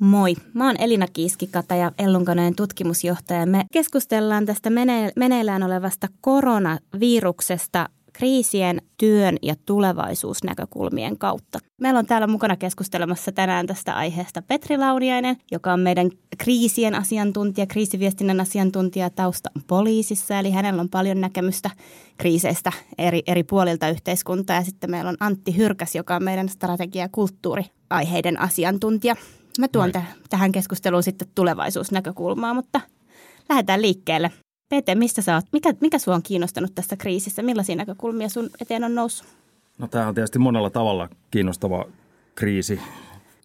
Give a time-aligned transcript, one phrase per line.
[0.00, 3.46] Moi, mä oon Elina Kiiskikata ja Ellunkoneen tutkimusjohtaja.
[3.46, 11.58] Me keskustellaan tästä mene- meneillään olevasta koronaviruksesta kriisien, työn ja tulevaisuusnäkökulmien kautta.
[11.80, 17.66] Meillä on täällä mukana keskustelemassa tänään tästä aiheesta Petri Launiainen, joka on meidän kriisien asiantuntija,
[17.66, 21.70] kriisiviestinnän asiantuntija tausta poliisissa, eli hänellä on paljon näkemystä
[22.16, 24.56] kriiseistä eri, eri puolilta yhteiskuntaa.
[24.56, 29.16] Ja sitten meillä on Antti Hyrkäs, joka on meidän strategia- ja kulttuuriaiheiden asiantuntija.
[29.58, 32.80] Mä tuon t- tähän keskusteluun sitten tulevaisuusnäkökulmaa, mutta
[33.48, 34.30] lähdetään liikkeelle.
[34.68, 35.44] Pete, mistä sä oot?
[35.52, 37.42] Mikä, mikä sua on kiinnostanut tässä kriisissä?
[37.42, 39.28] Millaisia näkökulmia sun eteen on noussut?
[39.78, 41.84] No tämä on tietysti monella tavalla kiinnostava
[42.34, 42.80] kriisi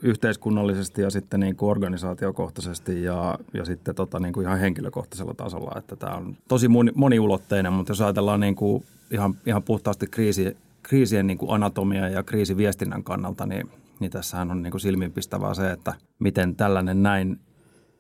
[0.02, 5.72] yhteiskunnallisesti ja sitten niin kuin organisaatiokohtaisesti ja, ja sitten tota niin kuin ihan henkilökohtaisella tasolla.
[5.78, 10.58] Että tämä on tosi moni, moniulotteinen, mutta jos ajatellaan niin kuin ihan, ihan puhtaasti kriisi,
[10.84, 13.70] kriisien niin kuin anatomia ja kriisiviestinnän kannalta, niin,
[14.00, 17.40] niin tässähän on niin kuin silmiinpistävää se, että miten tällainen näin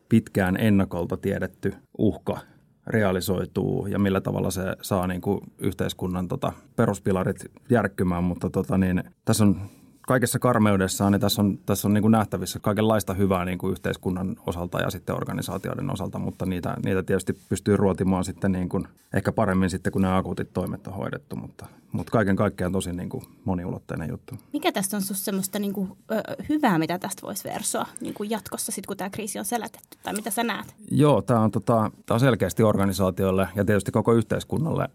[0.10, 2.40] pitkään ennakolta tiedetty uhka–
[2.88, 9.04] realisoituu ja millä tavalla se saa niin kuin yhteiskunnan tota, peruspilarit järkkymään, mutta tota, niin,
[9.26, 9.62] tässä on
[10.08, 14.36] kaikessa karmeudessaan, niin tässä on, tässä on niin kuin nähtävissä kaikenlaista hyvää niin kuin yhteiskunnan
[14.48, 19.32] osalta ja sitten organisaatioiden osalta, mutta niitä, niitä tietysti pystyy ruotimaan sitten niin kuin, ehkä
[19.32, 23.24] paremmin sitten, kun ne akuutit toimet on hoidettu, mutta, mutta kaiken kaikkiaan tosi niin kuin
[23.46, 24.36] moniulotteinen juttu.
[24.54, 28.30] Mikä tästä on sinusta semmoista niin kuin, ö, hyvää, mitä tästä voisi versoa niin kuin
[28.30, 30.76] jatkossa, sit, kun tämä kriisi on selätetty, tai mitä sä näet?
[30.92, 34.90] Joo, tämä on, tota, tämä on selkeästi organisaatioille ja tietysti koko yhteiskunnalle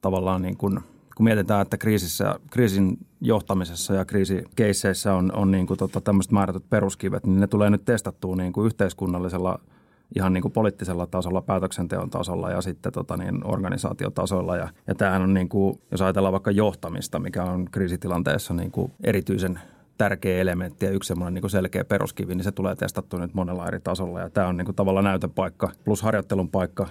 [0.00, 0.80] tavallaan niin kuin–
[1.16, 6.70] kun mietitään, että kriisissä, kriisin johtamisessa ja kriisikeisseissä on, on niin kuin tota, tämmöiset määrätyt
[6.70, 9.58] peruskivet, niin ne tulee nyt testattua niin kuin yhteiskunnallisella
[10.16, 14.56] ihan niin kuin poliittisella tasolla, päätöksenteon tasolla ja sitten tota niin, organisaatiotasolla.
[14.56, 18.92] Ja, ja tämähän on, niin kuin, jos ajatellaan vaikka johtamista, mikä on kriisitilanteessa niin kuin
[19.04, 19.60] erityisen
[19.98, 23.80] tärkeä elementti ja yksi semmoinen niin selkeä peruskivi, niin se tulee testattua nyt monella eri
[23.80, 24.20] tasolla.
[24.20, 26.88] Ja tämä on niin kuin tavallaan näytepaikka plus harjoittelun paikka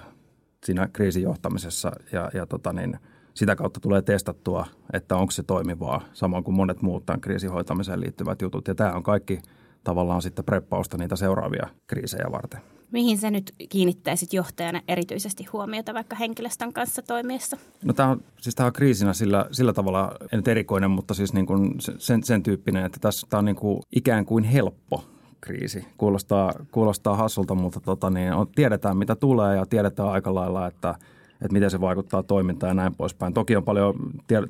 [0.66, 3.00] siinä kriisijohtamisessa ja, ja tota niin,
[3.33, 8.01] sitä kautta tulee testattua, että onko se toimivaa, samoin kuin monet muut tämän kriisin hoitamiseen
[8.01, 8.67] liittyvät jutut.
[8.67, 9.39] Ja tämä on kaikki
[9.83, 12.61] tavallaan sitten preppausta niitä seuraavia kriisejä varten.
[12.91, 17.57] Mihin se nyt kiinnittäisit johtajana erityisesti huomiota vaikka henkilöstön kanssa toimiessa?
[17.83, 21.33] No tämä on, siis tämä on kriisinä sillä, sillä tavalla, en nyt erikoinen, mutta siis
[21.33, 25.03] niin kuin sen, sen tyyppinen, että tässä tämä on niin kuin ikään kuin helppo
[25.41, 25.85] kriisi.
[25.97, 30.95] Kuulostaa, kuulostaa hassulta, mutta tota niin, on, tiedetään mitä tulee ja tiedetään aika lailla, että–
[31.41, 33.34] että miten se vaikuttaa toimintaan ja näin poispäin.
[33.34, 33.96] Toki on paljon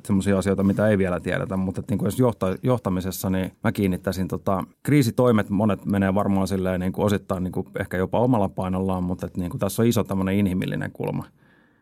[0.02, 2.12] sellaisia asioita, mitä ei vielä tiedetä, mutta että niin kuin
[2.62, 7.66] johtamisessa, niin mä kiinnittäisin tota, kriisitoimet, monet menee varmaan silleen niin kuin osittain niin kuin
[7.80, 11.24] ehkä jopa omalla painollaan, mutta että niin kuin tässä on iso tämmöinen inhimillinen kulma.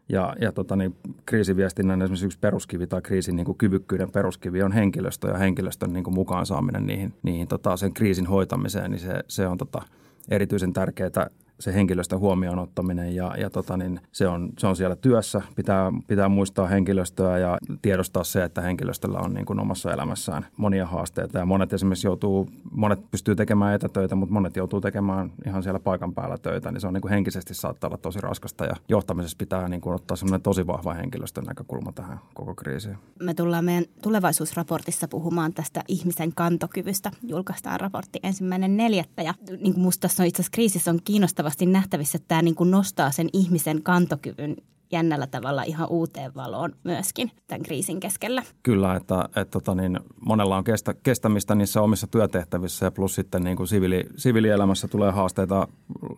[0.09, 4.73] Ja, ja tota, niin, kriisiviestinnän esimerkiksi yksi peruskivi tai kriisin niin kuin kyvykkyyden peruskivi on
[4.73, 9.25] henkilöstö ja henkilöstön niin kuin mukaan saaminen niihin, niihin tota, sen kriisin hoitamiseen, niin se,
[9.29, 9.83] se on tota,
[10.29, 14.97] erityisen tärkeää se henkilöstön huomioon ottaminen ja, ja tota, niin se, on, se on siellä
[14.97, 15.43] työssä.
[15.57, 20.87] Pitää, pitää muistaa henkilöstöä ja tiedostaa se, että henkilöstöllä on niin kuin omassa elämässään monia
[20.87, 21.39] haasteita.
[21.39, 26.15] Ja monet esimerkiksi joutuu, monet pystyy tekemään etätöitä, mutta monet joutuu tekemään ihan siellä paikan
[26.15, 26.73] päällä töitä.
[26.73, 29.95] Niin se on niin kuin henkisesti saattaa olla tosi raskasta ja johtamisessa pitää niin kuin
[29.95, 32.97] ottaa semmoinen tosi vahva henkilöstön näkökulma tähän koko kriisiin.
[33.23, 37.11] Me tullaan meidän tulevaisuusraportissa puhumaan tästä ihmisen kantokyvystä.
[37.23, 41.50] Julkaistaan raportti ensimmäinen neljättä ja niin kuin musta tässä on itse asiassa kriisissä on kiinnostava
[41.51, 44.57] selvästi nähtävissä, että tämä niin kuin nostaa sen ihmisen kantokyvyn
[44.93, 48.43] jännällä tavalla ihan uuteen valoon myöskin tämän kriisin keskellä.
[48.63, 53.45] Kyllä, että, että tota niin, monella on kestä, kestämistä niissä omissa työtehtävissä ja plus sitten
[53.45, 55.69] niin kuin siviili, siviilielämässä tulee haasteita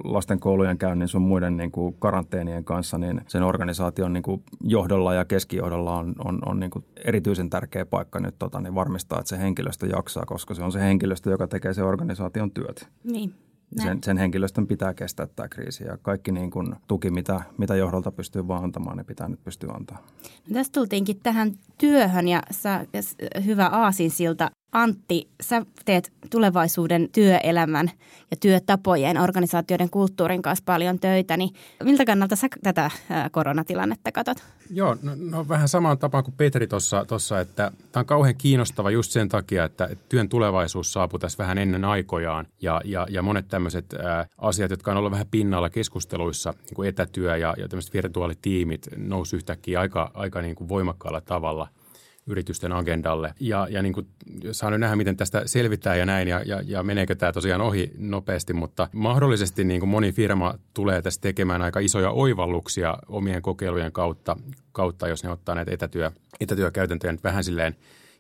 [0.05, 5.15] lasten koulujen käynnin sun muiden niin kuin karanteenien kanssa, niin sen organisaation niin kuin johdolla
[5.15, 9.29] ja keskijohdolla on, on, on niin kuin erityisen tärkeä paikka nyt tota, niin varmistaa, että
[9.29, 12.89] se henkilöstö jaksaa, koska se on se henkilöstö, joka tekee se organisaation työt.
[13.05, 13.35] Niin.
[13.77, 18.13] Sen, sen henkilöstön pitää kestää tämä kriisi ja kaikki niin kuin tuki, mitä, mitä johdolta
[18.13, 19.99] pystyy vaan antamaan, ne pitää nyt pystyä antaa.
[20.49, 22.87] No tässä tultiinkin tähän työhön ja sä,
[23.45, 27.91] hyvä aasinsilta Antti, sä teet tulevaisuuden työelämän
[28.31, 32.91] ja työtapojen, organisaatioiden kulttuurin kanssa paljon töitä, niin miltä kannalta sä tätä
[33.31, 34.39] koronatilannetta katsot?
[34.71, 39.13] Joo, no, no vähän samaan tapaan kuin Petri tuossa, että tämä on kauhean kiinnostava just
[39.13, 43.95] sen takia, että työn tulevaisuus saapuu tässä vähän ennen aikojaan ja, ja, ja monet tämmöiset
[44.39, 49.37] asiat, jotka on ollut vähän pinnalla keskusteluissa, niin kuin etätyö ja, ja tämmöiset virtuaalitiimit nousi
[49.37, 51.69] yhtäkkiä aika, aika niin kuin voimakkaalla tavalla–
[52.27, 53.35] yritysten agendalle.
[53.41, 54.07] Ja, ja niin kuin
[54.53, 57.93] saa nyt nähdä, miten tästä selvitään ja näin, ja, ja, ja meneekö tämä tosiaan ohi
[57.99, 63.93] nopeasti, mutta mahdollisesti niin kuin moni firma tulee tässä tekemään aika isoja oivalluksia omien kokeilujen
[63.93, 64.37] kautta,
[64.73, 66.11] kautta jos ne ottaa näitä etätyö,
[66.41, 67.77] etätyökäytäntöjä nyt vähän silleen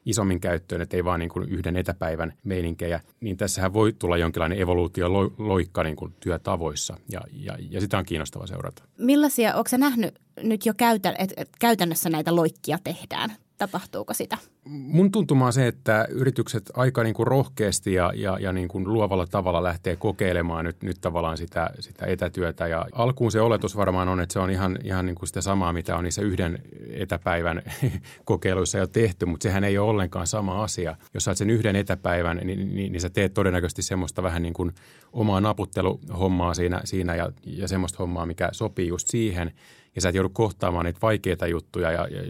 [0.06, 4.60] isommin käyttöön, että ei vaan niin kuin yhden etäpäivän meininkejä, niin tässähän voi tulla jonkinlainen
[4.60, 8.82] evoluutio loikka niin kuin työtavoissa ja, ja, ja sitä on kiinnostava seurata.
[8.98, 13.30] Millaisia, onko nähnyt nyt jo käytä, että käytännössä näitä loikkia tehdään?
[13.62, 14.38] Tapahtuuko sitä?
[14.64, 18.92] Mun tuntuma on se, että yritykset aika niin kuin rohkeasti ja, ja, ja niin kuin
[18.92, 22.66] luovalla tavalla lähtee kokeilemaan nyt, nyt tavallaan sitä, sitä etätyötä.
[22.66, 25.72] Ja alkuun se oletus varmaan on, että se on ihan, ihan niin kuin sitä samaa,
[25.72, 26.58] mitä on niissä yhden
[26.90, 27.62] etäpäivän
[28.24, 30.96] kokeiluissa jo tehty, mutta sehän ei ole ollenkaan sama asia.
[31.14, 34.72] Jos saat sen yhden etäpäivän, niin, niin, niin sä teet todennäköisesti semmoista vähän niin kuin
[35.12, 39.52] omaa naputteluhommaa siinä, siinä ja, ja semmoista hommaa, mikä sopii just siihen–
[39.94, 42.22] ja sä et joudu kohtaamaan niitä vaikeita juttuja, ja, ja,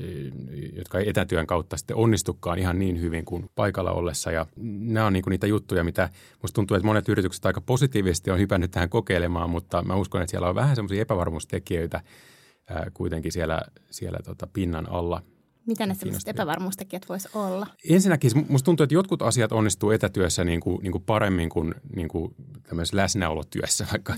[0.76, 4.32] jotka ei etätyön kautta sitten onnistukaan ihan niin hyvin kuin paikalla ollessa.
[4.32, 6.08] Ja nämä on niin niitä juttuja, mitä
[6.42, 10.30] musta tuntuu, että monet yritykset aika positiivisesti on hypännyt tähän kokeilemaan, mutta mä uskon, että
[10.30, 12.00] siellä on vähän semmoisia epävarmuustekijöitä
[12.94, 15.22] kuitenkin siellä, siellä tota pinnan alla–
[15.66, 17.66] mitä ne sellaiset epävarmuustekijät voisi olla?
[17.90, 22.08] Ensinnäkin musta tuntuu, että jotkut asiat onnistuu etätyössä niin kuin, niin kuin paremmin kuin, niin
[22.08, 23.86] kuin tämmöisessä läsnäolotyössä.
[23.92, 24.14] Vaikka.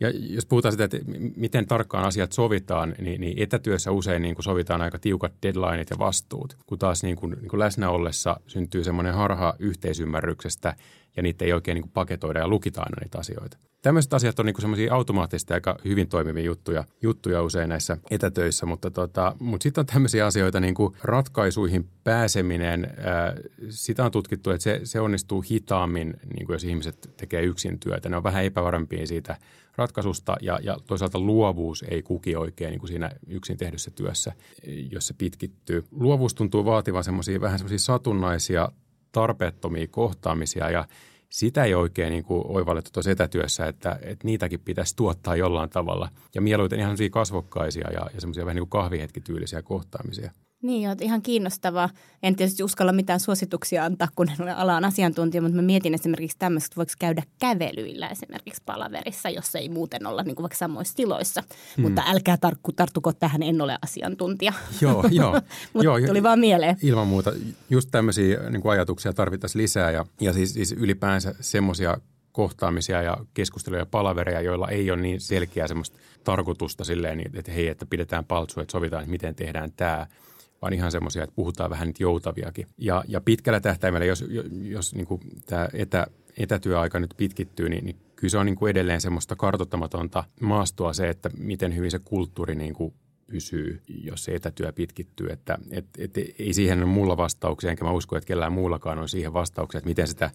[0.00, 0.98] Ja jos puhutaan sitä, että
[1.36, 5.98] miten tarkkaan asiat sovitaan, niin, niin etätyössä usein niin kuin sovitaan aika tiukat deadlineit ja
[5.98, 6.56] vastuut.
[6.66, 10.76] Kun taas niin kuin, niin kuin läsnäollessa syntyy semmoinen harha yhteisymmärryksestä
[11.16, 13.58] ja niitä ei oikein niin paketoida ja lukita aina niitä asioita.
[13.82, 18.90] Tämmöiset asiat on niin semmoisia automaattisesti aika hyvin toimivia juttuja, juttuja usein näissä etätöissä, mutta,
[18.90, 22.94] tota, mutta sitten on tämmöisiä asioita niin kuin ratkaisuihin pääseminen.
[23.04, 23.34] Ää,
[23.68, 28.08] sitä on tutkittu, että se, se onnistuu hitaammin, niin kuin jos ihmiset tekee yksin työtä.
[28.08, 29.36] Ne on vähän epävarempia siitä
[29.76, 34.32] ratkaisusta ja, ja toisaalta luovuus ei kuki oikein niin kuin siinä yksin tehdyssä työssä,
[34.90, 35.84] jos se pitkittyy.
[35.90, 38.68] Luovuus tuntuu vaativan semmoisia vähän semmoisia satunnaisia
[39.12, 40.84] tarpeettomia kohtaamisia ja
[41.30, 46.08] sitä ei oikein niin kuin oivallettu tuossa etätyössä, että, että niitäkin pitäisi tuottaa jollain tavalla.
[46.34, 50.30] Ja mieluiten ihan kasvokkaisia ja, ja semmoisia vähän niin kuin kahvihetkityylisiä kohtaamisia.
[50.62, 51.88] Niin, oot ihan kiinnostavaa.
[52.22, 56.38] En tietysti uskalla mitään suosituksia antaa, kun en ole alan asiantuntija, mutta mä mietin esimerkiksi
[56.38, 60.96] tämmöistä, että voiko käydä kävelyillä esimerkiksi palaverissa, jos ei muuten olla niin kuin vaikka samoissa
[60.96, 61.42] tiloissa.
[61.76, 61.82] Hmm.
[61.82, 64.52] Mutta älkää tarkku, tarttuko tähän, en ole asiantuntija.
[64.80, 65.32] Joo, joo.
[65.72, 66.76] mutta joo, tuli vaan mieleen.
[66.82, 67.32] Ilman muuta.
[67.70, 71.98] Just tämmöisiä niin kuin ajatuksia tarvittaisiin lisää ja, ja siis, siis ylipäänsä semmoisia
[72.32, 77.68] kohtaamisia ja keskusteluja ja palavereja, joilla ei ole niin selkeää semmoista tarkoitusta silleen, että hei,
[77.68, 80.06] että pidetään paltsua, että sovitaan, että miten tehdään tämä–
[80.62, 82.66] vaan ihan semmoisia, että puhutaan vähän nyt joutaviakin.
[82.78, 84.24] Ja, ja pitkällä tähtäimellä, jos,
[84.62, 86.06] jos niin kuin tämä etä,
[86.36, 91.08] etätyöaika nyt pitkittyy, niin, niin kyllä se on niin kuin edelleen semmoista kartottamatonta maastoa se,
[91.08, 92.94] että miten hyvin se kulttuuri niin kuin
[93.26, 95.26] pysyy, jos se etätyö pitkittyy.
[95.30, 99.08] Että et, et, ei siihen ole mulla vastauksia, enkä mä usko, että kellään muullakaan on
[99.08, 100.30] siihen vastauksia, että miten sitä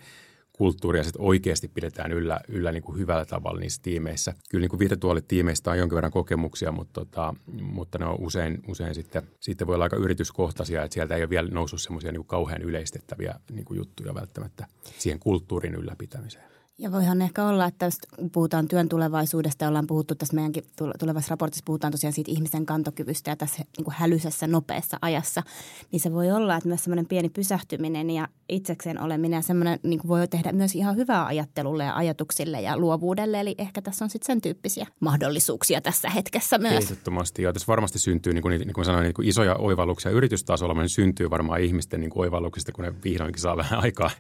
[0.58, 4.34] kulttuuria sitten oikeasti pidetään yllä, yllä niin kuin hyvällä tavalla niissä tiimeissä.
[4.50, 4.80] Kyllä niin kuin
[5.72, 9.86] on jonkin verran kokemuksia, mutta, tota, mutta ne on usein, usein sitten, sitten voi olla
[9.86, 14.16] aika yrityskohtaisia, että sieltä ei ole vielä noussut semmoisia niin kauhean yleistettäviä niin kuin juttuja
[14.16, 14.68] välttämättä
[14.98, 16.54] siihen kulttuurin ylläpitämiseen.
[16.78, 17.98] Ja voihan ehkä olla, että jos
[18.32, 20.64] puhutaan työn tulevaisuudesta, ollaan puhuttu tässä meidänkin
[21.00, 25.44] tulevassa raportissa, puhutaan tosiaan siitä ihmisen kantokyvystä ja tässä niin kuin hälyisessä nopeassa ajassa,
[25.92, 30.00] niin se voi olla, että myös semmoinen pieni pysähtyminen ja itsekseen oleminen ja semmoinen niin
[30.00, 33.40] kuin voi tehdä myös ihan hyvää ajattelulle ja ajatuksille ja luovuudelle.
[33.40, 36.84] Eli ehkä tässä on sitten sen tyyppisiä mahdollisuuksia tässä hetkessä myös.
[36.84, 37.44] Ehdottomasti.
[37.44, 40.90] Ja tässä varmasti syntyy, niin kuin, niin kuin sanoin, niin kuin isoja oivalluksia yritystasolla, niin
[40.90, 44.12] syntyy varmaan ihmisten niin kuin oivalluksista, kun ne vihdoinkin saa vähän aikaa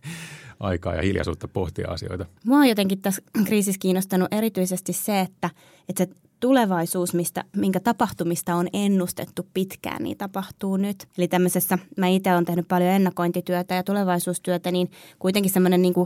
[0.63, 2.25] aikaa ja hiljaisuutta pohtia asioita.
[2.45, 5.50] Mua on jotenkin tässä kriisissä kiinnostanut erityisesti se, että,
[5.90, 11.07] että se tulevaisuus, mistä, minkä tapahtumista on ennustettu pitkään, niin tapahtuu nyt.
[11.18, 15.97] Eli tämmöisessä, mä itse olen tehnyt paljon ennakointityötä ja tulevaisuustyötä, niin kuitenkin semmoinen niin 10-15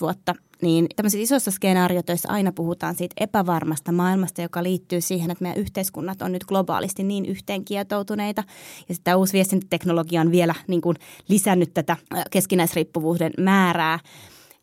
[0.00, 5.60] vuotta, niin tämmöisissä isoissa skenaarioissa aina puhutaan siitä epävarmasta maailmasta, joka liittyy siihen, että meidän
[5.60, 8.44] yhteiskunnat on nyt globaalisti niin yhteenkietoutuneita.
[8.88, 10.96] Ja sitten tämä uusi viestintäteknologia on vielä niin kuin
[11.28, 11.96] lisännyt tätä
[12.30, 13.98] keskinäisriippuvuuden määrää.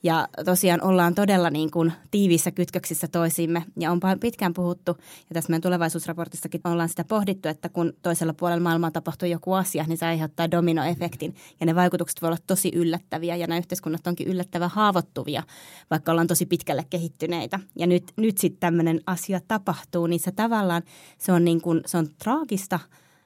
[0.06, 4.98] Ja tosiaan ollaan todella niin kuin tiiviissä kytköksissä toisiimme ja on pitkään puhuttu,
[5.30, 9.86] ja tässä meidän tulevaisuusraportissakin ollaan sitä pohdittu, että kun toisella puolella maailmaa tapahtuu joku asia,
[9.88, 11.36] niin se aiheuttaa dominoefektin.
[11.60, 15.44] Ja ne vaikutukset voivat olla tosi yllättäviä ja nämä yhteiskunnat onkin yllättävän haavoittuvia,
[15.90, 17.60] vaikka ollaan tosi pitkälle kehittyneitä.
[17.76, 20.84] Ja nyt, nyt sitten tämmöinen asia tapahtuu, niin se tavallaan
[21.18, 22.80] se on, niin kuin, se on traagista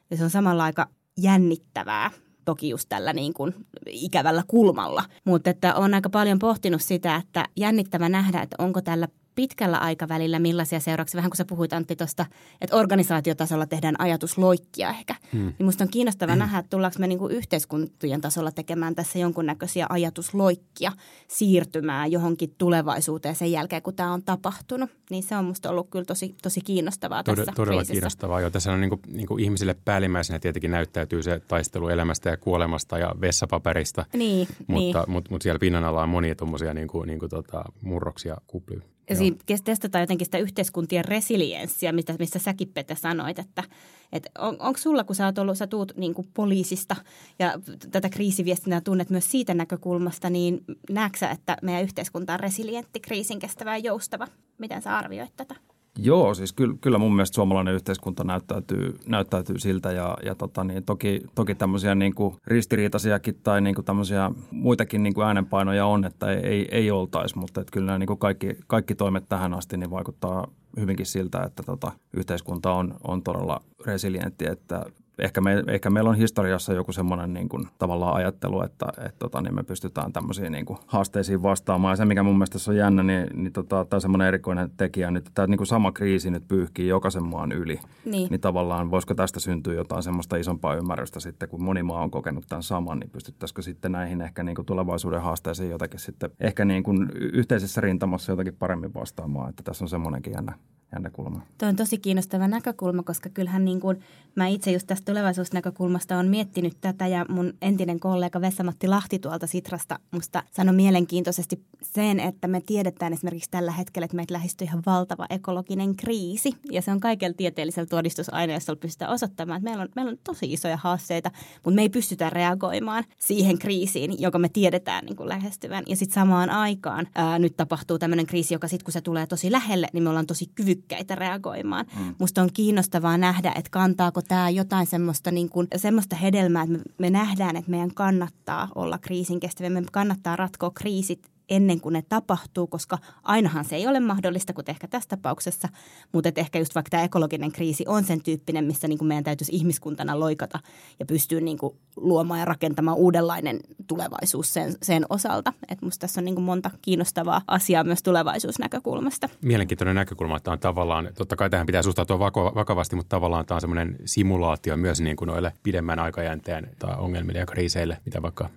[0.09, 2.11] ja se on samalla aika jännittävää
[2.45, 3.55] toki just tällä niin kuin
[3.85, 5.03] ikävällä kulmalla.
[5.25, 9.07] Mutta että on aika paljon pohtinut sitä, että jännittävä nähdä, että onko tällä
[9.39, 12.25] pitkällä aikavälillä millaisia seurauksia, vähän kun sä puhuit Antti tuosta,
[12.61, 15.53] että organisaatiotasolla tehdään ajatusloikkia ehkä, hmm.
[15.59, 16.39] niin musta on kiinnostava hmm.
[16.39, 20.91] nähdä, että tullaanko me niin kuin yhteiskuntien tasolla tekemään tässä jonkunnäköisiä ajatusloikkia
[21.27, 24.89] siirtymää johonkin tulevaisuuteen sen jälkeen, kun tämä on tapahtunut.
[25.09, 27.93] Niin se on musta ollut kyllä tosi, tosi kiinnostavaa Tod- tässä Todella kriisissä.
[27.93, 28.41] kiinnostavaa.
[28.41, 32.37] Jo, tässä on niin kuin, niin kuin ihmisille päällimmäisenä tietenkin näyttäytyy se taistelu elämästä ja
[32.37, 34.05] kuolemasta ja vessapaperista.
[34.13, 35.11] Niin, mutta, niin.
[35.11, 38.81] mutta, mutta siellä pinnan alla on monia tuommoisia niin kuin, niin kuin tota, murroksia, kuplia.
[39.09, 43.63] Ja siinä testataan jotenkin sitä yhteiskuntien resilienssiä, mistä, mistä säkin Pete sanoit, että,
[44.11, 46.95] että on, onko sulla, kun sä oot ollut, sä tuut niin kuin poliisista
[47.39, 47.59] ja
[47.91, 53.77] tätä kriisiviestintää tunnet myös siitä näkökulmasta, niin näetkö että meidän yhteiskunta on resilientti, kriisin kestävä
[53.77, 54.27] ja joustava?
[54.57, 55.55] Miten sä arvioit tätä?
[56.01, 60.83] Joo, siis kyllä, kyllä mun mielestä suomalainen yhteiskunta näyttäytyy, näyttäytyy siltä ja, ja tota, niin
[60.83, 66.05] toki, toki tämmöisiä niin kuin ristiriitaisiakin tai niin kuin tämmöisiä muitakin niin kuin äänenpainoja on,
[66.05, 69.77] että ei, ei, ei oltaisi, mutta että kyllä niin kuin kaikki, kaikki toimet tähän asti
[69.77, 70.47] niin vaikuttaa
[70.79, 74.85] hyvinkin siltä, että tota, yhteiskunta on, on todella resilientti, että
[75.19, 79.41] ehkä, me, ehkä meillä on historiassa joku semmoinen niin kuin, tavallaan ajattelu, että et, tota,
[79.41, 81.91] niin me pystytään tämmöisiin niin kuin, haasteisiin vastaamaan.
[81.91, 85.11] Ja se, mikä mun mielestä tässä on jännä, niin, niin tota, tämä semmoinen erikoinen tekijä
[85.11, 87.79] nyt, että tämä niin kuin sama kriisi nyt pyyhkii jokaisen maan yli.
[88.05, 88.29] Niin.
[88.29, 92.45] niin tavallaan voisiko tästä syntyä jotain semmoista isompaa ymmärrystä sitten, kun moni maa on kokenut
[92.49, 96.83] tämän saman, niin pystyttäisikö sitten näihin ehkä niin kuin tulevaisuuden haasteisiin jotakin sitten ehkä niin
[96.83, 100.53] kuin yhteisessä rintamassa jotakin paremmin vastaamaan, että tässä on semmoinenkin jännä,
[100.93, 101.41] jännä kulma.
[101.57, 103.99] Tuo on tosi kiinnostava näkökulma, koska kyllähän niin kuin
[104.35, 109.47] mä itse just tästä tulevaisuusnäkökulmasta on miettinyt tätä ja mun entinen kollega Vessa-Matti Lahti tuolta
[109.47, 114.83] Sitrasta musta sanoi mielenkiintoisesti sen, että me tiedetään esimerkiksi tällä hetkellä, että meitä lähestyy ihan
[114.85, 120.11] valtava ekologinen kriisi ja se on kaikella tieteellisellä todistusaineistolla pystytään osoittamaan, että meillä on, meillä
[120.11, 125.15] on tosi isoja haasteita, mutta me ei pystytä reagoimaan siihen kriisiin, joka me tiedetään niin
[125.15, 129.01] kuin lähestyvän ja sitten samaan aikaan ää, nyt tapahtuu tämmöinen kriisi, joka sitten kun se
[129.01, 130.78] tulee tosi lähelle, niin me ollaan tosi kyvykkäitä
[131.15, 131.85] reagoimaan.
[131.99, 132.15] Mm.
[132.19, 136.83] Musta on kiinnostavaa nähdä, että kantaako tämä jotain semmoista, niin kuin, semmoista hedelmää, että me,
[136.97, 142.03] me nähdään, että meidän kannattaa olla kriisin kestäviä, meidän kannattaa ratkoa kriisit ennen kuin ne
[142.09, 145.69] tapahtuu, koska ainahan se ei ole mahdollista, kuten ehkä tässä tapauksessa,
[146.11, 149.23] mutta että ehkä just vaikka tämä ekologinen kriisi on sen tyyppinen, missä niin kuin meidän
[149.23, 150.59] täytyisi ihmiskuntana loikata
[150.99, 155.53] ja pystyä niin kuin luomaan ja rakentamaan uudenlainen tulevaisuus sen, sen osalta.
[155.69, 159.29] Että musta tässä on niin kuin monta kiinnostavaa asiaa myös tulevaisuusnäkökulmasta.
[159.41, 162.19] Mielenkiintoinen näkökulma, että on tavallaan, totta kai tähän pitää suhtautua
[162.55, 167.39] vakavasti, mutta tavallaan tämä on semmoinen simulaatio myös niin kuin noille pidemmän aikajänteen tai ongelmille
[167.39, 168.49] ja kriiseille, mitä vaikka,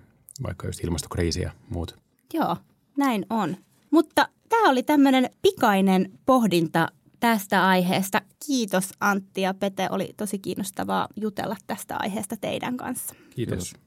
[0.43, 1.97] vaikka just ilmastokriisi ja muut.
[2.33, 2.57] Joo,
[2.97, 3.57] näin on.
[3.91, 6.87] Mutta tämä oli tämmöinen pikainen pohdinta
[7.19, 8.21] tästä aiheesta.
[8.47, 13.15] Kiitos Antti ja Pete, oli tosi kiinnostavaa jutella tästä aiheesta teidän kanssa.
[13.35, 13.69] Kiitos.
[13.69, 13.82] Kiitos.